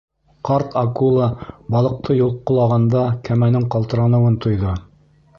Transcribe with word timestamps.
Ҡарт 0.47 0.75
акула 0.79 1.25
балыҡты 1.75 2.15
йолҡҡолағанда 2.19 3.03
кәмәнең 3.29 3.67
ҡалтыраныуын 3.75 4.39
тойҙо. 4.47 4.73